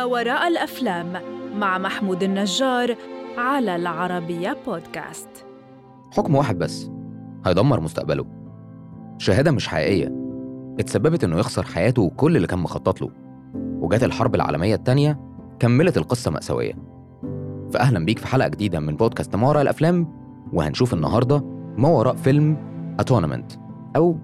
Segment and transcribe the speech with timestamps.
[0.00, 1.12] ما وراء الأفلام
[1.56, 2.96] مع محمود النجار
[3.38, 5.28] على العربية بودكاست.
[6.16, 6.90] حكم واحد بس
[7.46, 8.24] هيدمر مستقبله.
[9.18, 10.12] شهادة مش حقيقية.
[10.80, 13.10] اتسببت إنه يخسر حياته وكل اللي كان مخطط له.
[13.54, 15.20] وجات الحرب العالمية التانية
[15.58, 16.72] كملت القصة مأساوية.
[17.72, 20.12] فأهلا بيك في حلقة جديدة من بودكاست ما وراء الأفلام
[20.52, 21.44] وهنشوف النهاردة
[21.76, 22.56] ما وراء فيلم
[23.00, 23.52] أتونمنت
[23.96, 24.16] أو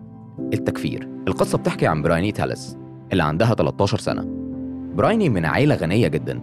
[0.52, 1.08] التكفير.
[1.28, 2.78] القصة بتحكي عن برايني تالس
[3.12, 4.45] اللي عندها 13 سنة.
[4.96, 6.41] برايني من عيلة غنية جدا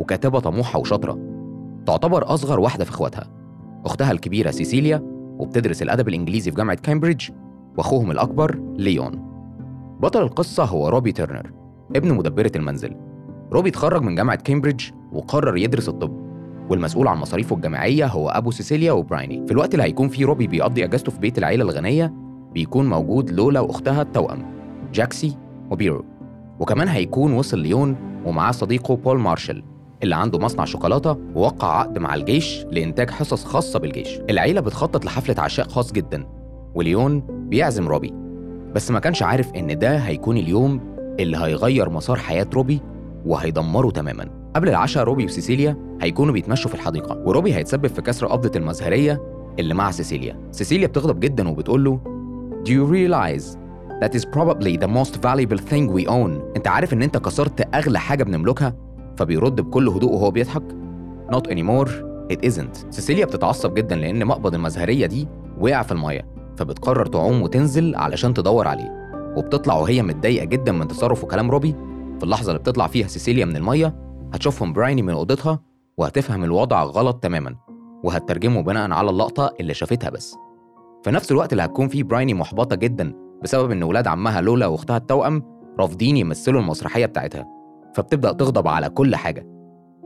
[0.00, 1.18] وكاتبة طموحة وشاطرة.
[1.86, 3.30] تعتبر أصغر واحدة في إخواتها.
[3.84, 5.02] أختها الكبيرة سيسيليا
[5.38, 7.30] وبتدرس الأدب الإنجليزي في جامعة كامبريدج
[7.76, 9.12] وأخوهم الأكبر ليون.
[10.00, 11.52] بطل القصة هو روبي تيرنر
[11.96, 12.96] ابن مدبرة المنزل.
[13.52, 16.24] روبي اتخرج من جامعة كامبريدج وقرر يدرس الطب.
[16.70, 19.46] والمسؤول عن مصاريفه الجامعية هو أبو سيسيليا وبرايني.
[19.46, 22.12] في الوقت اللي هيكون فيه روبي بيقضي أجازته في بيت العيلة الغنية
[22.52, 24.46] بيكون موجود لولا وأختها التوأم
[24.92, 25.36] جاكسي
[25.70, 26.13] وبيرو.
[26.60, 29.64] وكمان هيكون وصل ليون ومعاه صديقه بول مارشال
[30.02, 34.18] اللي عنده مصنع شوكولاتة ووقع عقد مع الجيش لإنتاج حصص خاصة بالجيش.
[34.30, 36.26] العيلة بتخطط لحفلة عشاء خاص جدا
[36.74, 38.12] وليون بيعزم روبي.
[38.74, 40.80] بس ما كانش عارف إن ده هيكون اليوم
[41.20, 42.80] اللي هيغير مسار حياة روبي
[43.26, 44.28] وهيدمره تماما.
[44.56, 49.22] قبل العشاء روبي وسيسيليا هيكونوا بيتمشوا في الحديقة وروبي هيتسبب في كسر قبضة المزهرية
[49.58, 50.38] اللي مع سيسيليا.
[50.50, 52.00] سيسيليا بتغضب جدا وبتقول له
[52.64, 53.58] Do you realize
[54.02, 56.56] that is probably the most valuable thing we own.
[56.56, 58.74] انت عارف ان انت كسرت اغلى حاجة بنملكها
[59.16, 60.62] فبيرد بكل هدوء وهو بيضحك.
[61.30, 61.90] Not anymore.
[62.32, 62.90] It isn't.
[62.90, 65.28] سيسيليا بتتعصب جدا لأن مقبض المزهرية دي
[65.60, 69.04] وقع في المية فبتقرر تعوم وتنزل علشان تدور عليه.
[69.36, 71.74] وبتطلع وهي متضايقة جدا من تصرف وكلام روبي.
[72.18, 73.94] في اللحظة اللي بتطلع فيها سيسيليا من المية
[74.34, 75.60] هتشوفهم برايني من أوضتها
[75.98, 77.54] وهتفهم الوضع غلط تماما
[78.04, 80.36] وهتترجمه بناء على اللقطة اللي شافتها بس.
[81.04, 84.96] في نفس الوقت اللي هتكون فيه برايني محبطة جدا بسبب إن ولاد عمها لولا وأختها
[84.96, 85.42] التوأم
[85.80, 87.46] رافضين يمثلوا المسرحية بتاعتها
[87.94, 89.46] فبتبدأ تغضب على كل حاجة.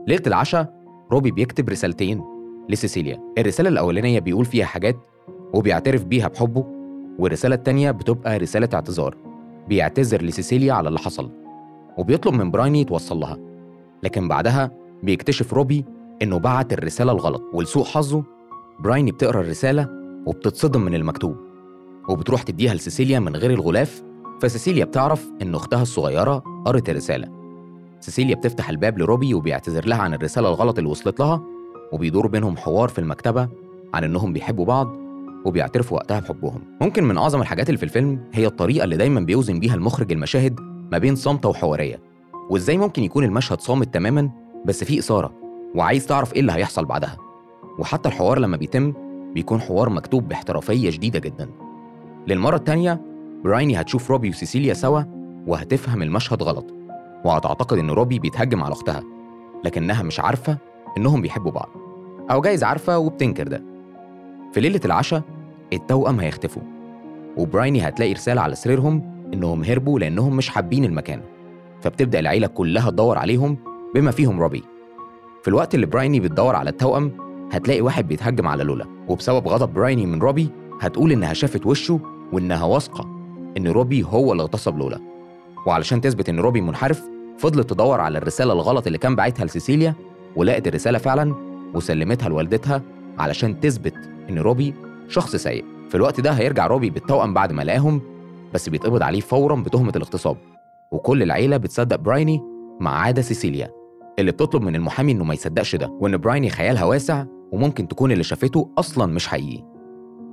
[0.07, 0.73] ليلة العشاء
[1.11, 2.21] روبي بيكتب رسالتين
[2.69, 3.19] لسيسيليا.
[3.37, 4.95] الرسالة الأولانية بيقول فيها حاجات
[5.53, 6.65] وبيعترف بيها بحبه
[7.19, 9.17] والرسالة التانية بتبقى رسالة اعتذار
[9.67, 11.31] بيعتذر لسيسيليا على اللي حصل
[11.97, 13.37] وبيطلب من برايني توصل لها.
[14.03, 14.71] لكن بعدها
[15.03, 15.85] بيكتشف روبي
[16.21, 18.23] إنه بعت الرسالة الغلط ولسوء حظه
[18.79, 19.87] برايني بتقرأ الرسالة
[20.25, 21.48] وبتتصدم من المكتوب.
[22.09, 24.03] وبتروح تديها لسيسيليا من غير الغلاف
[24.41, 27.27] فسيسيليا بتعرف إن أختها الصغيرة قرت الرسالة.
[27.99, 31.43] سيسيليا بتفتح الباب لروبي وبيعتذر لها عن الرسالة الغلط اللي وصلت لها
[31.91, 33.49] وبيدور بينهم حوار في المكتبة
[33.93, 34.87] عن إنهم بيحبوا بعض
[35.45, 36.61] وبيعترفوا وقتها بحبهم.
[36.81, 40.59] ممكن من أعظم الحاجات اللي في الفيلم هي الطريقة اللي دايما بيوزن بيها المخرج المشاهد
[40.91, 41.99] ما بين صامتة وحوارية.
[42.49, 44.29] وإزاي ممكن يكون المشهد صامت تماما
[44.65, 45.33] بس فيه إثارة
[45.75, 47.17] وعايز تعرف إيه اللي هيحصل بعدها؟
[47.79, 48.93] وحتى الحوار لما بيتم
[49.33, 51.49] بيكون حوار مكتوب باحترافية شديدة جدا.
[52.29, 53.01] للمرة التانية
[53.43, 55.01] برايني هتشوف روبي وسيسيليا سوا
[55.47, 56.65] وهتفهم المشهد غلط
[57.25, 59.03] وهتعتقد إن روبي بيتهجم على أختها
[59.65, 60.57] لكنها مش عارفة
[60.97, 61.69] إنهم بيحبوا بعض
[62.31, 63.63] أو جايز عارفة وبتنكر ده.
[64.53, 65.21] في ليلة العشاء
[65.73, 66.61] التوأم هيختفوا
[67.37, 71.21] وبرايني هتلاقي رسالة على سريرهم إنهم هربوا لأنهم مش حابين المكان
[71.81, 73.57] فبتبدأ العيلة كلها تدور عليهم
[73.95, 74.63] بما فيهم روبي.
[75.41, 77.11] في الوقت اللي برايني بتدور على التوأم
[77.51, 80.49] هتلاقي واحد بيتهجم على لولا وبسبب غضب برايني من روبي
[80.81, 81.99] هتقول إنها شافت وشه
[82.33, 83.05] وإنها واثقة
[83.57, 84.99] إن روبي هو اللي اغتصب لولا.
[85.67, 87.03] وعلشان تثبت إن روبي منحرف
[87.37, 89.93] فضلت تدور على الرسالة الغلط اللي كان باعتها لسيسيليا
[90.35, 91.35] ولقت الرسالة فعلا
[91.73, 92.81] وسلمتها لوالدتها
[93.19, 93.93] علشان تثبت
[94.29, 94.73] إن روبي
[95.07, 95.65] شخص سيء.
[95.89, 98.01] في الوقت ده هيرجع روبي بالتوأم بعد ما لقاهم
[98.53, 100.37] بس بيتقبض عليه فورا بتهمة الاغتصاب.
[100.91, 102.41] وكل العيلة بتصدق برايني
[102.79, 103.71] ما عدا سيسيليا
[104.19, 108.23] اللي بتطلب من المحامي إنه ما يصدقش ده وإن برايني خيالها واسع وممكن تكون اللي
[108.23, 109.63] شافته أصلا مش حقيقي.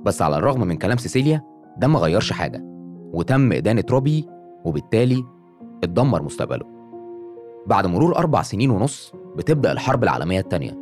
[0.03, 1.41] بس على الرغم من كلام سيسيليا
[1.79, 2.63] ده ما غيرش حاجة.
[3.13, 4.25] وتم إدانة روبي
[4.65, 5.23] وبالتالي
[5.83, 6.65] اتدمر مستقبله.
[7.67, 10.77] بعد مرور أربع سنين ونص بتبدأ الحرب العالمية التانية.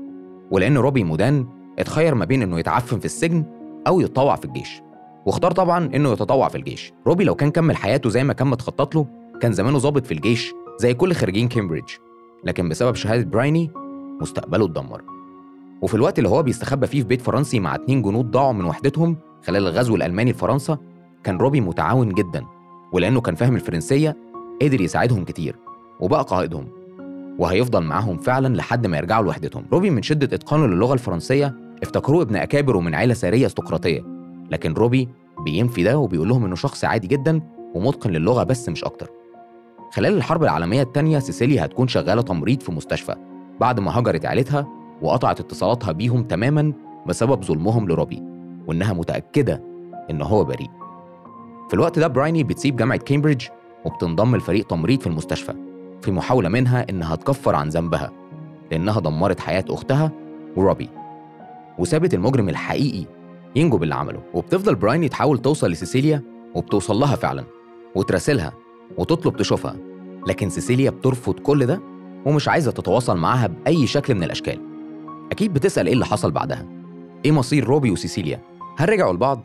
[0.52, 1.48] ولأن روبي مدان
[1.80, 3.46] اتخير ما بين إنه يتعفن في السجن
[3.88, 4.82] أو يتطوع في الجيش.
[5.26, 6.94] واختار طبعا إنه يتطوع في الجيش.
[7.08, 9.06] روبي لو كان كمل حياته زي ما كان متخطط له
[9.42, 11.90] كان زمانه ظابط في الجيش زي كل خريجين كامبريدج
[12.44, 13.72] لكن بسبب شهادة برايني
[14.22, 15.02] مستقبله اتدمر.
[15.82, 19.18] وفي الوقت اللي هو بيستخبى فيه في بيت فرنسي مع اتنين جنود ضاعوا من وحدتهم
[19.46, 20.78] خلال الغزو الألماني لفرنسا
[21.24, 22.46] كان روبي متعاون جدا
[22.94, 24.18] ولأنه كان فاهم الفرنسية
[24.62, 25.56] قدر يساعدهم كتير
[26.00, 26.68] وبقى قائدهم
[27.40, 29.66] وهيفضل معاهم فعلا لحد ما يرجعوا لوحدتهم.
[29.74, 34.04] روبي من شدة إتقانه للغة الفرنسية افتكروه ابن أكابر ومن عيلة سارية استقراطية
[34.52, 35.10] لكن روبي
[35.46, 37.42] بينفي ده وبيقول لهم إنه شخص عادي جدا
[37.76, 39.10] ومتقن للغة بس مش أكتر.
[39.92, 43.16] خلال الحرب العالمية التانية سيسيليا هتكون شغالة تمريض في مستشفى
[43.60, 44.68] بعد ما هجرت عيلتها
[45.02, 46.74] وقطعت اتصالاتها بيهم تماما
[47.08, 48.35] بسبب ظلمهم لروبي.
[48.68, 49.64] وإنها متأكدة
[50.10, 50.70] إن هو بريء.
[51.68, 53.46] في الوقت ده برايني بتسيب جامعة كامبريدج
[53.86, 55.54] وبتنضم لفريق تمريض في المستشفى
[56.02, 58.12] في محاولة منها إنها تكفر عن ذنبها
[58.72, 60.12] لأنها دمرت حياة أختها
[60.56, 60.90] وروبي.
[61.80, 63.06] وسابت المجرم الحقيقي
[63.56, 66.22] ينجو باللي عمله وبتفضل برايني تحاول توصل لسيسيليا
[66.56, 67.44] وبتوصل لها فعلا
[67.96, 68.54] وتراسلها
[68.98, 69.76] وتطلب تشوفها.
[70.28, 71.82] لكن سيسيليا بترفض كل ده
[72.26, 74.60] ومش عايزة تتواصل معاها بأي شكل من الأشكال.
[75.32, 76.66] أكيد بتسأل إيه اللي حصل بعدها؟
[77.26, 78.42] إيه مصير روبي وسيسيليا؟
[78.78, 79.42] هل رجعوا لبعض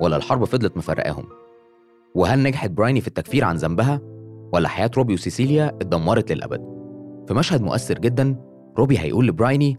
[0.00, 1.24] ولا الحرب فضلت مفرقاهم؟
[2.14, 4.00] وهل نجحت برايني في التكفير عن ذنبها
[4.52, 6.60] ولا حياة روبي وسيسيليا اتدمرت للأبد؟
[7.28, 8.36] في مشهد مؤثر جدا
[8.78, 9.78] روبي هيقول لبرايني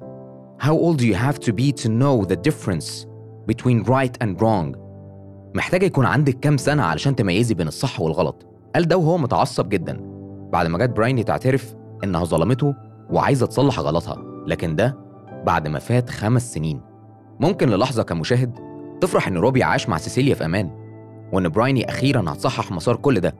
[0.63, 3.07] How old do you have to be to know the difference
[3.51, 4.77] between right and wrong?
[5.55, 8.45] محتاجة يكون عندك كام سنة علشان تميزي بين الصح والغلط.
[8.75, 9.99] قال ده وهو متعصب جدا.
[10.53, 12.75] بعد ما جت برايني تعترف إنها ظلمته
[13.09, 14.17] وعايزة تصلح غلطها
[14.47, 14.97] لكن ده
[15.45, 16.81] بعد ما فات خمس سنين.
[17.39, 18.70] ممكن للحظة كمشاهد
[19.01, 20.69] تفرح إن روبي عاش مع سيسيليا في أمان
[21.33, 23.35] وإن برايني أخيرا هتصحح مسار كل ده.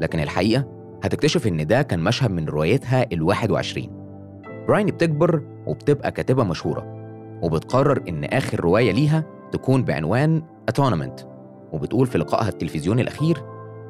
[0.00, 0.64] لكن الحقيقة
[1.04, 3.86] هتكتشف إن ده كان مشهد من روايتها ال 21
[4.68, 6.86] برايني بتكبر وبتبقى كاتبة مشهورة
[7.42, 11.20] وبتقرر إن آخر رواية ليها تكون بعنوان أتونمنت
[11.72, 13.38] وبتقول في لقائها التلفزيوني الأخير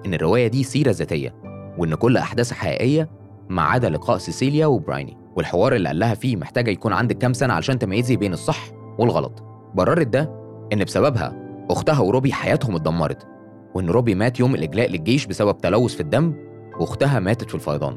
[0.07, 1.35] إن الرواية دي سيرة ذاتية
[1.79, 3.09] وإن كل أحداثها حقيقية
[3.49, 5.17] ما عدا لقاء سيسيليا وبرايني.
[5.37, 8.59] والحوار اللي قال لها فيه محتاجة يكون عندك كام سنة علشان تميزي بين الصح
[8.99, 9.43] والغلط.
[9.75, 10.38] بررت ده
[10.73, 11.33] إن بسببها
[11.71, 13.27] أختها وروبي حياتهم اتدمرت
[13.75, 16.35] وإن روبي مات يوم الإجلاء للجيش بسبب تلوث في الدم
[16.81, 17.97] وأختها ماتت في الفيضان.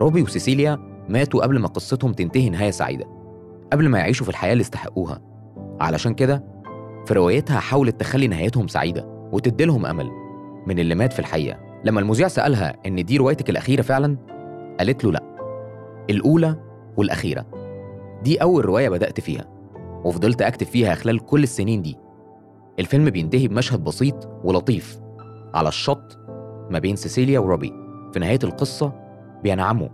[0.00, 3.04] روبي وسيسيليا ماتوا قبل ما قصتهم تنتهي نهاية سعيدة
[3.72, 5.20] قبل ما يعيشوا في الحياة اللي استحقوها.
[5.80, 6.44] علشان كده
[7.06, 10.10] في روايتها حاولت تخلي نهايتهم سعيدة وتديلهم أمل
[10.66, 11.58] من اللي مات في الحقيقة.
[11.84, 14.16] لما المذيع سألها إن دي روايتك الأخيرة فعلا؟
[14.78, 15.22] قالت له لأ
[16.10, 16.56] الأولى
[16.96, 17.46] والأخيرة.
[18.22, 19.57] دي أول رواية بدأت فيها.
[20.04, 21.96] وفضلت أكتب فيها خلال كل السنين دي.
[22.78, 25.00] الفيلم بينتهي بمشهد بسيط ولطيف
[25.54, 26.18] على الشط
[26.70, 27.72] ما بين سيسيليا وروبي.
[28.12, 28.92] في نهاية القصة
[29.42, 29.88] بينعموا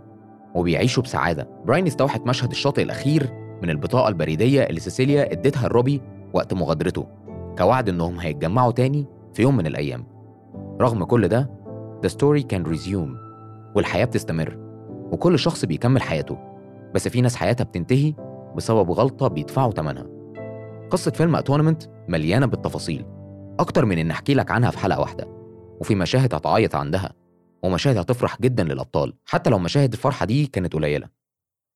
[0.55, 1.49] وبيعيشوا بسعادة.
[1.65, 3.29] براين استوحت مشهد الشاطئ الأخير
[3.63, 6.01] من البطاقة البريدية اللي سيسيليا اديتها لروبي
[6.33, 7.07] وقت مغادرته
[7.57, 10.05] كوعد إنهم هيتجمعوا تاني في يوم من الأيام.
[10.81, 11.49] رغم كل ده
[12.05, 13.09] the story can resume
[13.75, 14.57] والحياة بتستمر
[15.11, 16.37] وكل شخص بيكمل حياته.
[16.93, 18.13] بس في ناس حياتها بتنتهي
[18.55, 20.05] بسبب غلطة بيدفعوا ثمنها
[20.91, 23.05] قصة فيلم أتونمنت مليانة بالتفاصيل
[23.59, 25.27] أكتر من إن أحكي لك عنها في حلقة واحدة
[25.81, 27.13] وفي مشاهد هتعيط عندها
[27.63, 31.09] ومشاهد هتفرح جدا للأبطال حتى لو مشاهد الفرحة دي كانت قليلة.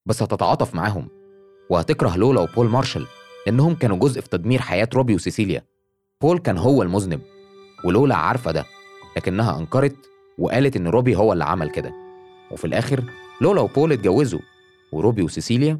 [0.05, 1.07] بس هتتعاطف معاهم
[1.69, 3.05] وهتكره لولا وبول مارشال
[3.45, 5.65] لأنهم كانوا جزء في تدمير حياة روبي وسيسيليا.
[6.21, 7.21] بول كان هو المذنب
[7.85, 8.65] ولولا عارفة ده
[9.17, 9.95] لكنها أنكرت
[10.39, 11.93] وقالت إن روبي هو اللي عمل كده.
[12.51, 13.03] وفي الآخر
[13.41, 14.39] لولا وبول اتجوزوا
[14.93, 15.79] وروبي وسيسيليا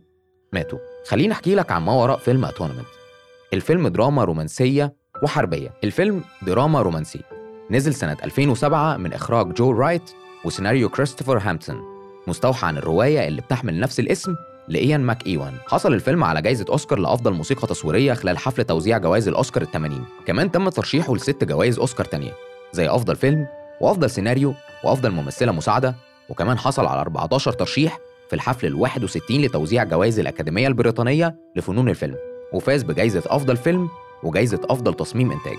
[0.54, 0.80] ماتوا.
[1.10, 2.86] خليني أحكي لك عن ما وراء فيلم Atonement
[3.54, 5.74] الفيلم دراما رومانسية وحربية.
[5.84, 7.22] الفيلم دراما رومانسي.
[7.72, 10.12] نزل سنة 2007 من إخراج جو رايت
[10.46, 11.82] وسيناريو كريستوفر هامبتون
[12.28, 14.36] مستوحى عن الرواية اللي بتحمل نفس الاسم
[14.68, 15.54] لإيان ماك إيوان.
[15.68, 20.06] حصل الفيلم على جائزة أوسكار لأفضل موسيقى تصويرية خلال حفل توزيع جوائز الأوسكار الثمانين.
[20.26, 22.32] كمان تم ترشيحه لست جوائز أوسكار تانية
[22.74, 23.48] زي أفضل فيلم
[23.82, 24.54] وأفضل سيناريو
[24.84, 25.96] وأفضل ممثلة مساعدة.
[26.30, 32.16] وكمان حصل على 14 ترشيح في الحفل ال 61 لتوزيع جوائز الأكاديمية البريطانية لفنون الفيلم
[32.54, 33.90] وفاز بجائزة أفضل فيلم
[34.24, 35.58] وجائزة أفضل تصميم إنتاج.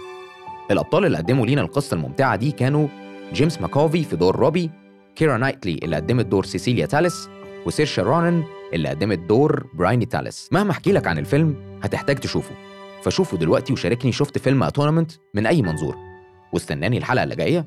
[0.70, 2.88] الأبطال اللي قدموا لينا القصة الممتعة دي كانوا
[3.32, 4.70] جيمس ماكافوي في دور روبي
[5.16, 7.28] كيرا نايتلي اللي قدمت دور سيسيليا تاليس
[7.66, 10.48] وسيرشا رونن اللي قدمت دور برايني تاليس.
[10.52, 12.54] مهما أحكي لك عن الفيلم هتحتاج تشوفه.
[13.02, 15.96] فشوفه دلوقتي وشاركني شفت فيلم Atonement من أي منظور.
[16.52, 17.66] واستناني الحلقة اللي جاية.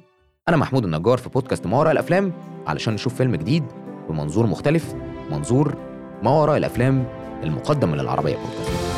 [0.50, 2.34] أنا محمود النجار في بودكاست ما وراء الأفلام
[2.68, 3.63] علشان نشوف فيلم جديد
[4.10, 4.95] بمنظور مختلف
[5.31, 5.75] منظور
[6.24, 7.05] ما وراء الأفلام
[7.43, 8.93] المقدم من العربيه بودكاست